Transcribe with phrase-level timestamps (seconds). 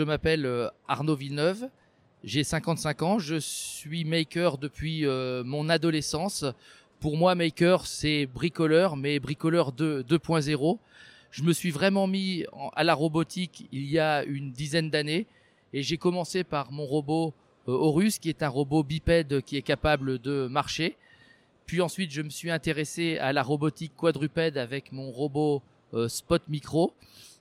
[0.00, 1.68] Je m'appelle euh, Arnaud Villeneuve,
[2.24, 6.46] j'ai 55 ans, je suis maker depuis euh, mon adolescence.
[7.00, 10.78] Pour moi, maker, c'est bricoleur, mais bricoleur 2.0.
[11.30, 15.26] Je me suis vraiment mis à la robotique il y a une dizaine d'années
[15.74, 17.34] et j'ai commencé par mon robot
[17.68, 20.96] euh, Horus, qui est un robot bipède qui est capable de marcher.
[21.66, 25.60] Puis ensuite, je me suis intéressé à la robotique quadrupède avec mon robot
[26.08, 26.94] Spot Micro,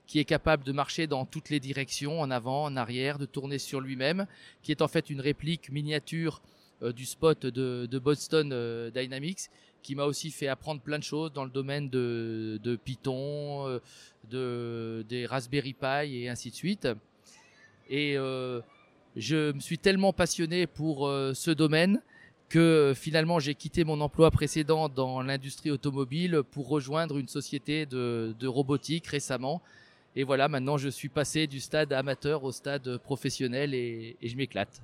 [0.10, 3.60] qui est capable de marcher dans toutes les directions, en avant, en arrière, de tourner
[3.60, 4.26] sur lui-même,
[4.64, 6.42] qui est en fait une réplique miniature
[6.82, 8.50] euh, du Spot de, Boston
[8.92, 9.52] Dynamics,
[9.84, 13.80] qui m'a aussi fait apprendre plein de choses dans le domaine de, Python,
[14.30, 16.88] de, des Raspberry Pi et ainsi de suite.
[17.90, 18.18] Et
[19.16, 22.02] je me suis tellement passionné pour euh, ce domaine
[22.48, 27.86] que euh, finalement j'ai quitté mon emploi précédent dans l'industrie automobile pour rejoindre une société
[27.86, 29.62] de, robotique récemment.
[30.20, 34.82] Et voilà, maintenant je suis passé du stade amateur au stade professionnel et, je m'éclate.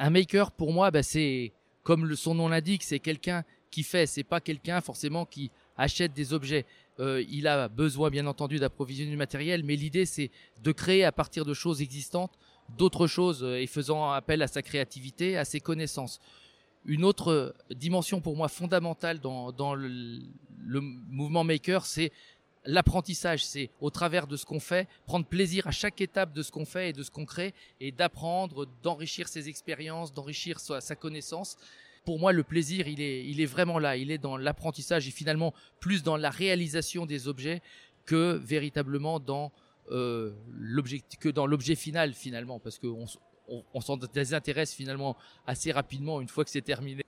[0.00, 1.52] Un maker pour moi, bah, c'est
[1.84, 6.32] comme son nom l'indique, c'est quelqu'un qui fait, c'est pas quelqu'un forcément qui achète des
[6.32, 6.66] objets.
[6.98, 10.32] Euh, il a besoin bien entendu d'approvisionner du matériel, mais l'idée c'est
[10.64, 12.36] de créer à partir de choses existantes
[12.76, 16.18] d'autres choses euh, et faisant appel à sa créativité, à ses connaissances.
[16.84, 20.18] Une autre dimension pour moi fondamentale dans, dans le,
[20.80, 22.10] mouvement maker, c'est
[22.68, 23.44] l'apprentissage.
[23.44, 26.66] C'est au travers de ce qu'on fait, prendre plaisir à chaque étape de ce qu'on
[26.66, 31.56] fait et de ce qu'on crée et d'apprendre, d'enrichir ses expériences, d'enrichir sa, sa connaissance
[32.08, 33.98] pour moi, le plaisir, il est, vraiment là.
[33.98, 37.60] Il est dans l'apprentissage et finalement plus dans la réalisation des objets
[38.06, 39.52] que véritablement dans
[39.90, 40.32] euh,
[41.34, 43.04] dans l'objet final finalement, parce qu'on
[43.74, 47.02] on, s'en désintéresse finalement assez rapidement une fois que c'est terminé.